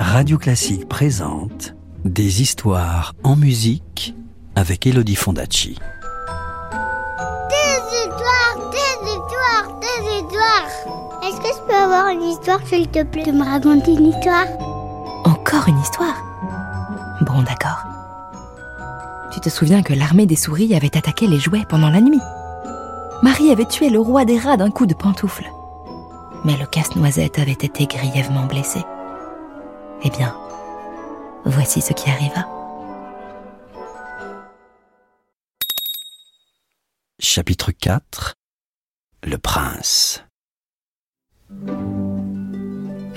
Radio 0.00 0.38
Classique 0.38 0.88
présente 0.88 1.74
Des 2.04 2.42
histoires 2.42 3.14
en 3.22 3.36
musique 3.36 4.14
avec 4.56 4.86
Elodie 4.86 5.14
Fondacci. 5.14 5.78
Des 7.48 7.80
histoires, 7.96 8.70
des 8.70 9.08
histoires, 9.08 9.80
des 9.80 10.16
histoires. 10.16 11.22
Est-ce 11.22 11.40
que 11.40 11.48
je 11.48 11.66
peux 11.66 11.74
avoir 11.74 12.08
une 12.08 12.22
histoire, 12.22 12.60
s'il 12.66 12.88
te 12.88 13.02
plaît, 13.04 13.24
de 13.24 13.32
me 13.32 13.44
raconter 13.44 13.92
une 13.92 14.06
histoire? 14.06 14.46
Encore 15.24 15.68
une 15.68 15.78
histoire? 15.80 16.24
Bon, 17.22 17.42
d'accord. 17.42 17.84
Tu 19.32 19.40
te 19.40 19.48
souviens 19.48 19.82
que 19.82 19.94
l'armée 19.94 20.26
des 20.26 20.36
souris 20.36 20.74
avait 20.74 20.96
attaqué 20.96 21.26
les 21.26 21.38
jouets 21.38 21.66
pendant 21.68 21.90
la 21.90 22.00
nuit? 22.00 22.22
Marie 23.22 23.50
avait 23.50 23.66
tué 23.66 23.90
le 23.90 24.00
roi 24.00 24.24
des 24.24 24.38
rats 24.38 24.56
d'un 24.56 24.70
coup 24.70 24.86
de 24.86 24.94
pantoufle. 24.94 25.50
Mais 26.44 26.56
le 26.56 26.66
casse-noisette 26.66 27.38
avait 27.38 27.52
été 27.52 27.86
grièvement 27.86 28.46
blessé. 28.46 28.84
Eh 30.04 30.10
bien, 30.10 30.34
voici 31.44 31.80
ce 31.80 31.92
qui 31.92 32.08
arriva. 32.08 32.46
Chapitre 37.20 37.72
4 37.72 38.34
Le 39.24 39.38
prince. 39.38 40.22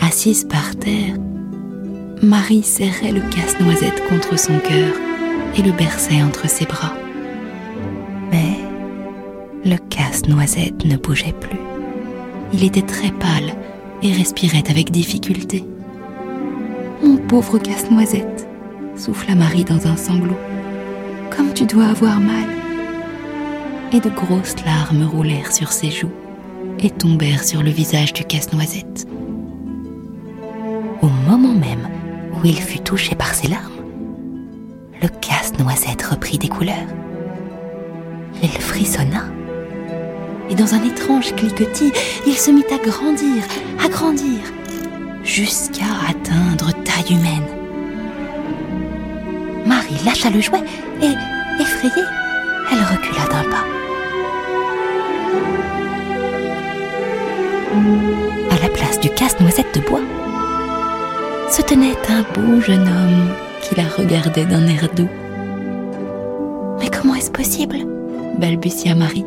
Assise 0.01 0.45
par 0.45 0.75
terre, 0.75 1.15
Marie 2.23 2.63
serrait 2.63 3.11
le 3.11 3.21
casse-noisette 3.29 4.07
contre 4.09 4.37
son 4.37 4.59
cœur 4.59 4.95
et 5.55 5.61
le 5.61 5.71
berçait 5.71 6.23
entre 6.23 6.49
ses 6.49 6.65
bras. 6.65 6.93
Mais 8.31 8.57
le 9.63 9.77
casse-noisette 9.77 10.83
ne 10.85 10.97
bougeait 10.97 11.33
plus. 11.33 11.59
Il 12.53 12.63
était 12.63 12.81
très 12.81 13.11
pâle 13.11 13.53
et 14.01 14.11
respirait 14.13 14.69
avec 14.69 14.89
difficulté. 14.89 15.63
Pauvre 17.31 17.59
casse-noisette, 17.59 18.45
souffla 18.97 19.35
Marie 19.35 19.63
dans 19.63 19.87
un 19.87 19.95
sanglot. 19.95 20.35
Comme 21.29 21.53
tu 21.53 21.65
dois 21.65 21.85
avoir 21.85 22.19
mal. 22.19 22.43
Et 23.93 24.01
de 24.01 24.09
grosses 24.09 24.57
larmes 24.65 25.05
roulèrent 25.05 25.53
sur 25.53 25.71
ses 25.71 25.91
joues 25.91 26.11
et 26.79 26.89
tombèrent 26.89 27.45
sur 27.45 27.63
le 27.63 27.69
visage 27.69 28.11
du 28.11 28.25
casse-noisette. 28.25 29.07
Au 31.01 31.07
moment 31.07 31.53
même 31.53 31.87
où 32.33 32.45
il 32.45 32.59
fut 32.59 32.81
touché 32.81 33.15
par 33.15 33.33
ses 33.33 33.47
larmes, 33.47 33.85
le 35.01 35.07
casse-noisette 35.07 36.01
reprit 36.01 36.37
des 36.37 36.49
couleurs. 36.49 36.75
Il 38.43 38.49
frissonna 38.49 39.23
et 40.49 40.55
dans 40.55 40.73
un 40.73 40.83
étrange 40.83 41.33
cliquetis, 41.33 41.93
il 42.27 42.33
se 42.33 42.51
mit 42.51 42.65
à 42.73 42.77
grandir, 42.77 43.41
à 43.81 43.87
grandir, 43.87 44.39
jusqu'à 45.23 45.85
atteindre 46.09 46.70
Marie 49.65 50.05
lâcha 50.05 50.29
le 50.29 50.39
jouet 50.39 50.63
et, 51.01 51.61
effrayée, 51.61 52.05
elle 52.71 52.79
recula 52.79 53.25
d'un 53.25 53.49
pas. 53.49 53.65
À 58.49 58.61
la 58.61 58.69
place 58.69 58.99
du 58.99 59.09
casse-noisette 59.09 59.75
de 59.75 59.81
bois, 59.81 60.01
se 61.49 61.61
tenait 61.61 61.97
un 62.09 62.23
beau 62.33 62.61
jeune 62.61 62.87
homme 62.87 63.29
qui 63.61 63.75
la 63.75 63.83
regardait 63.83 64.45
d'un 64.45 64.65
air 64.67 64.87
doux. 64.95 65.09
Mais 66.79 66.89
comment 66.89 67.15
est-ce 67.15 67.31
possible? 67.31 67.77
balbutia 68.37 68.95
Marie. 68.95 69.25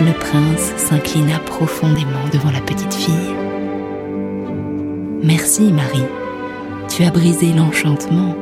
Le 0.00 0.12
prince 0.12 0.72
s'inclina 0.76 1.40
profondément 1.40 2.28
devant 2.32 2.52
la 2.52 2.60
petite 2.60 2.94
fille. 2.94 3.34
Merci 5.28 5.70
Marie, 5.74 6.06
tu 6.88 7.04
as 7.04 7.10
brisé 7.10 7.52
l'enchantement. 7.52 8.34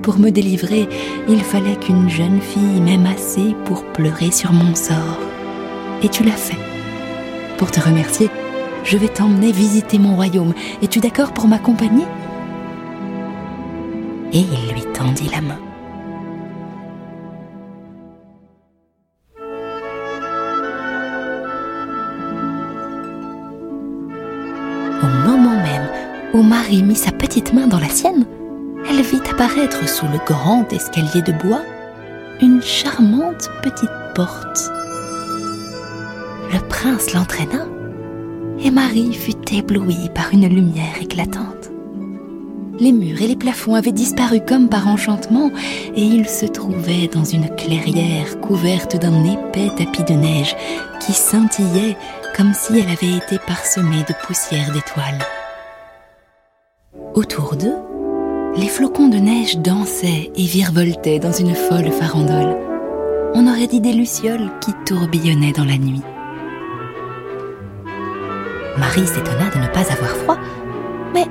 Pour 0.00 0.18
me 0.18 0.30
délivrer, 0.30 0.88
il 1.28 1.42
fallait 1.42 1.76
qu'une 1.76 2.08
jeune 2.08 2.40
fille 2.40 2.80
m'aime 2.80 3.04
assez 3.04 3.54
pour 3.66 3.84
pleurer 3.92 4.30
sur 4.30 4.54
mon 4.54 4.74
sort. 4.74 5.20
Et 6.02 6.08
tu 6.08 6.24
l'as 6.24 6.30
fait. 6.30 6.56
Pour 7.58 7.70
te 7.70 7.80
remercier, 7.80 8.30
je 8.84 8.96
vais 8.96 9.08
t'emmener 9.08 9.52
visiter 9.52 9.98
mon 9.98 10.16
royaume. 10.16 10.54
Es-tu 10.80 11.00
d'accord 11.00 11.34
pour 11.34 11.46
m'accompagner? 11.46 12.06
Et 14.32 14.40
il 14.40 14.72
lui 14.72 14.84
tendit 14.94 15.28
la 15.30 15.42
main. 15.42 15.67
Où 26.38 26.42
Marie 26.42 26.84
mit 26.84 26.94
sa 26.94 27.10
petite 27.10 27.52
main 27.52 27.66
dans 27.66 27.80
la 27.80 27.88
sienne, 27.88 28.24
elle 28.88 29.02
vit 29.02 29.20
apparaître 29.28 29.88
sous 29.88 30.06
le 30.06 30.18
grand 30.24 30.72
escalier 30.72 31.20
de 31.22 31.32
bois 31.32 31.62
une 32.40 32.62
charmante 32.62 33.50
petite 33.60 33.90
porte. 34.14 34.70
Le 36.52 36.60
prince 36.68 37.12
l'entraîna 37.12 37.66
et 38.60 38.70
Marie 38.70 39.12
fut 39.14 39.52
éblouie 39.52 40.10
par 40.14 40.32
une 40.32 40.46
lumière 40.46 41.02
éclatante. 41.02 41.72
Les 42.78 42.92
murs 42.92 43.20
et 43.20 43.26
les 43.26 43.36
plafonds 43.36 43.74
avaient 43.74 43.90
disparu 43.90 44.38
comme 44.46 44.68
par 44.68 44.86
enchantement 44.86 45.50
et 45.96 46.02
il 46.02 46.28
se 46.28 46.46
trouvait 46.46 47.08
dans 47.12 47.24
une 47.24 47.52
clairière 47.56 48.40
couverte 48.40 48.96
d'un 48.96 49.24
épais 49.24 49.72
tapis 49.76 50.04
de 50.04 50.14
neige 50.14 50.54
qui 51.00 51.12
scintillait 51.12 51.96
comme 52.36 52.54
si 52.54 52.78
elle 52.78 52.90
avait 52.90 53.16
été 53.16 53.40
parsemée 53.44 54.04
de 54.08 54.14
poussière 54.24 54.70
d'étoiles. 54.70 55.18
Autour 57.14 57.56
d'eux, 57.56 57.78
les 58.56 58.68
flocons 58.68 59.08
de 59.08 59.16
neige 59.16 59.58
dansaient 59.58 60.30
et 60.36 60.44
virevoltaient 60.44 61.18
dans 61.18 61.32
une 61.32 61.54
folle 61.54 61.90
farandole. 61.90 62.56
On 63.34 63.46
aurait 63.46 63.66
dit 63.66 63.80
des 63.80 63.92
lucioles 63.92 64.50
qui 64.60 64.72
tourbillonnaient 64.84 65.52
dans 65.52 65.64
la 65.64 65.78
nuit. 65.78 66.02
Marie 68.78 69.06
s'étonna 69.06 69.50
de 69.50 69.58
ne 69.58 69.72
pas 69.72 69.90
avoir 69.92 70.10
froid, 70.10 70.38
mais 71.14 71.26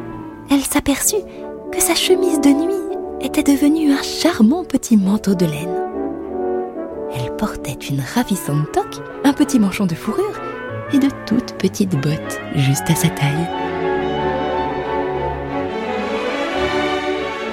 elle 0.49 0.61
s'aperçut 0.61 1.23
que 1.71 1.81
sa 1.81 1.95
chemise 1.95 2.41
de 2.41 2.49
nuit 2.49 2.97
était 3.21 3.43
devenue 3.43 3.91
un 3.91 4.03
charmant 4.03 4.63
petit 4.63 4.97
manteau 4.97 5.35
de 5.35 5.45
laine. 5.45 5.75
Elle 7.15 7.35
portait 7.35 7.77
une 7.89 8.01
ravissante 8.01 8.71
toque, 8.73 9.01
un 9.23 9.33
petit 9.33 9.59
manchon 9.59 9.85
de 9.85 9.95
fourrure 9.95 10.41
et 10.91 10.99
de 10.99 11.07
toutes 11.25 11.53
petites 11.53 11.95
bottes 11.95 12.39
juste 12.55 12.89
à 12.89 12.95
sa 12.95 13.09
taille. 13.09 13.66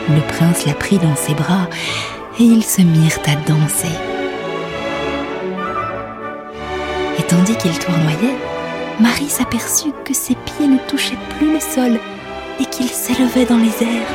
Le 0.08 0.20
prince 0.28 0.66
la 0.66 0.74
prit 0.74 0.98
dans 0.98 1.16
ses 1.16 1.34
bras 1.34 1.68
et 2.38 2.42
ils 2.42 2.64
se 2.64 2.82
mirent 2.82 3.18
à 3.26 3.36
danser. 3.48 3.88
Et 7.18 7.22
tandis 7.22 7.56
qu'ils 7.56 7.78
tournoyaient, 7.78 8.36
Marie 9.00 9.28
s'aperçut 9.28 9.92
que 10.04 10.12
ses 10.12 10.34
pieds 10.34 10.68
ne 10.68 10.78
touchaient 10.88 11.18
plus 11.38 11.54
le 11.54 11.60
sol 11.60 11.98
et 12.60 12.66
qu'ils 12.66 12.88
s'élevaient 12.88 13.46
dans 13.46 13.56
les 13.56 13.82
airs. 13.82 14.08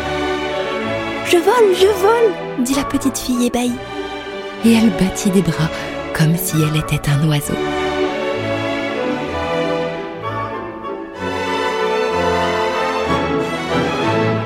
Je 1.26 1.38
vole, 1.38 1.76
je 1.76 1.88
vole, 2.02 2.64
dit 2.64 2.76
la 2.76 2.84
petite 2.84 3.18
fille 3.18 3.48
ébahie. 3.48 3.74
Et 4.66 4.74
elle 4.74 4.92
battit 4.92 5.30
des 5.32 5.42
bras 5.42 5.70
comme 6.14 6.36
si 6.36 6.56
elle 6.58 6.78
était 6.78 7.10
un 7.10 7.28
oiseau. 7.28 7.54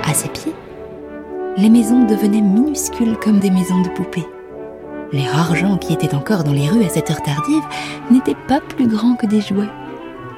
À 0.07 0.13
ses 0.13 0.29
pieds, 0.29 0.53
les 1.57 1.69
maisons 1.69 2.05
devenaient 2.05 2.41
minuscules 2.41 3.17
comme 3.17 3.39
des 3.39 3.51
maisons 3.51 3.81
de 3.81 3.89
poupées. 3.89 4.27
Les 5.11 5.27
rares 5.27 5.55
gens 5.55 5.77
qui 5.77 5.93
étaient 5.93 6.15
encore 6.15 6.43
dans 6.43 6.53
les 6.53 6.67
rues 6.67 6.83
à 6.83 6.89
cette 6.89 7.11
heure 7.11 7.21
tardive 7.21 7.63
n'étaient 8.09 8.37
pas 8.47 8.59
plus 8.59 8.87
grands 8.87 9.15
que 9.15 9.27
des 9.27 9.41
jouets. 9.41 9.69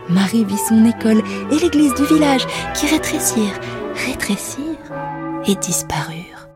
Marie 0.09 0.43
vit 0.43 0.57
son 0.57 0.85
école 0.85 1.21
et 1.51 1.59
l'église 1.59 1.93
du 1.95 2.05
village 2.05 2.45
qui 2.73 2.88
rétrécirent, 2.88 3.59
rétrécirent 4.06 4.65
et 5.47 5.56
disparurent. 5.56 6.50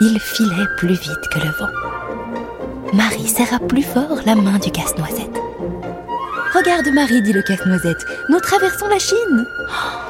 Il 0.00 0.18
filait 0.18 0.68
plus 0.78 0.94
vite 0.94 1.28
que 1.32 1.38
le 1.38 1.50
vent. 1.50 2.92
Marie 2.92 3.28
serra 3.28 3.58
plus 3.58 3.82
fort 3.82 4.20
la 4.24 4.34
main 4.34 4.58
du 4.58 4.70
casse-noisette. 4.70 5.45
Regarde 6.56 6.88
Marie, 6.88 7.20
dit 7.20 7.34
le 7.34 7.42
casse-noisette, 7.42 8.06
nous 8.30 8.40
traversons 8.40 8.86
la 8.88 8.98
Chine. 8.98 9.46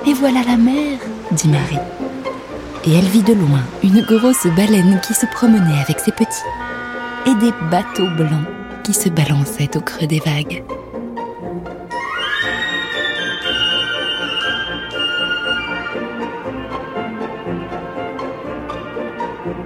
Et 0.07 0.13
voilà 0.13 0.45
la 0.47 0.57
mer, 0.57 1.01
dit 1.33 1.49
Marie. 1.49 1.81
Et 2.85 2.97
elle 2.97 3.05
vit 3.07 3.25
de 3.25 3.33
loin 3.33 3.65
une 3.83 4.01
grosse 4.03 4.47
baleine 4.55 5.01
qui 5.05 5.13
se 5.13 5.27
promenait 5.27 5.81
avec 5.83 5.99
ses 5.99 6.13
petits 6.13 6.29
et 7.27 7.35
des 7.35 7.51
bateaux 7.69 8.09
blancs 8.11 8.47
qui 8.85 8.95
se 8.95 9.09
balançaient 9.09 9.77
au 9.77 9.81
creux 9.81 10.07
des 10.07 10.21
vagues. 10.21 10.63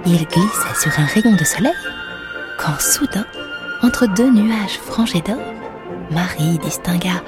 Il 0.07 0.25
glissait 0.25 0.81
sur 0.81 0.99
un 0.99 1.05
rayon 1.05 1.35
de 1.35 1.43
soleil 1.43 1.71
quand 2.57 2.81
soudain, 2.81 3.25
entre 3.83 4.07
deux 4.07 4.31
nuages 4.31 4.79
frangés 4.83 5.21
d'or, 5.21 5.37
Marie 6.11 6.57
distingua 6.57 7.23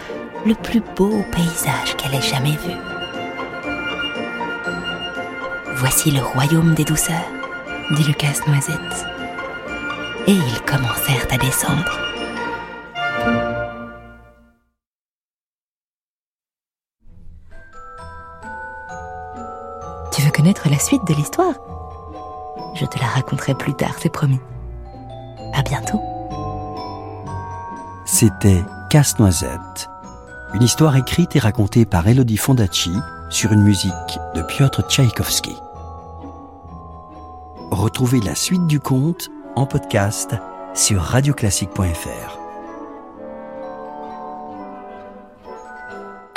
le 0.45 0.55
plus 0.55 0.81
beau 0.81 1.23
paysage 1.31 1.95
qu'elle 1.95 2.15
ait 2.15 2.21
jamais 2.21 2.57
vu. 2.57 2.73
Voici 5.77 6.11
le 6.11 6.21
royaume 6.21 6.73
des 6.73 6.83
douceurs, 6.83 7.15
dit 7.91 8.03
le 8.03 8.13
casse-noisette. 8.13 9.05
Et 10.27 10.33
ils 10.33 10.61
commencèrent 10.63 11.27
à 11.31 11.37
descendre. 11.37 11.99
Tu 20.11 20.21
veux 20.21 20.31
connaître 20.31 20.67
la 20.69 20.79
suite 20.79 21.05
de 21.07 21.13
l'histoire? 21.13 21.55
Je 22.75 22.85
te 22.85 22.99
la 22.99 23.05
raconterai 23.05 23.55
plus 23.55 23.73
tard, 23.75 23.95
c'est 23.97 24.11
promis. 24.11 24.41
À 25.53 25.61
bientôt. 25.61 26.02
C'était 28.23 28.63
Casse-Noisette, 28.89 29.89
une 30.53 30.63
histoire 30.63 30.95
écrite 30.95 31.35
et 31.35 31.39
racontée 31.39 31.85
par 31.85 32.07
Elodie 32.07 32.37
Fondacci 32.37 32.93
sur 33.29 33.51
une 33.51 33.61
musique 33.61 33.91
de 34.33 34.41
Piotr 34.41 34.81
Tchaïkovski. 34.87 35.51
Retrouvez 37.69 38.21
la 38.21 38.33
suite 38.33 38.65
du 38.65 38.79
conte 38.79 39.29
en 39.57 39.65
podcast 39.65 40.37
sur 40.73 41.01
radioclassique.fr. 41.01 42.39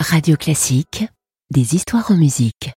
Radio 0.00 0.36
Classique, 0.36 1.06
des 1.52 1.76
histoires 1.76 2.10
en 2.10 2.16
musique. 2.16 2.75